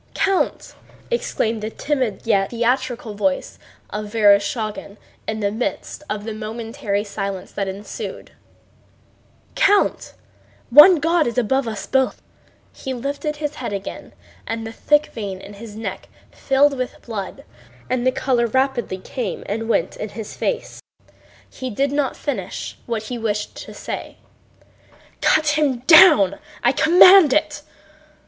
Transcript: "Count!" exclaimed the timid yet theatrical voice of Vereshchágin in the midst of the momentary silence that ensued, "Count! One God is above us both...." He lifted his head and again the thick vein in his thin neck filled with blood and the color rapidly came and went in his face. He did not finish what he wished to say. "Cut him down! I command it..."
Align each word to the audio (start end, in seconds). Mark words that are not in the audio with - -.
"Count!" 0.15 0.73
exclaimed 1.11 1.61
the 1.61 1.69
timid 1.69 2.25
yet 2.25 2.49
theatrical 2.49 3.13
voice 3.13 3.59
of 3.91 4.07
Vereshchágin 4.11 4.97
in 5.27 5.41
the 5.41 5.51
midst 5.51 6.01
of 6.09 6.23
the 6.23 6.33
momentary 6.33 7.03
silence 7.03 7.51
that 7.51 7.67
ensued, 7.67 8.31
"Count! 9.53 10.15
One 10.71 10.95
God 10.95 11.27
is 11.27 11.37
above 11.37 11.67
us 11.67 11.85
both...." 11.85 12.19
He 12.73 12.95
lifted 12.95 13.35
his 13.35 13.53
head 13.53 13.73
and 13.73 13.79
again 13.79 14.13
the 14.65 14.71
thick 14.71 15.05
vein 15.13 15.39
in 15.39 15.53
his 15.53 15.73
thin 15.73 15.83
neck 15.83 16.09
filled 16.31 16.75
with 16.79 16.99
blood 17.03 17.43
and 17.87 18.03
the 18.03 18.11
color 18.11 18.47
rapidly 18.47 18.97
came 18.97 19.43
and 19.45 19.69
went 19.69 19.95
in 19.95 20.09
his 20.09 20.35
face. 20.35 20.81
He 21.47 21.69
did 21.69 21.91
not 21.91 22.17
finish 22.17 22.75
what 22.87 23.03
he 23.03 23.19
wished 23.19 23.55
to 23.57 23.73
say. 23.75 24.17
"Cut 25.21 25.49
him 25.59 25.81
down! 25.85 26.39
I 26.63 26.71
command 26.71 27.33
it..." 27.33 27.61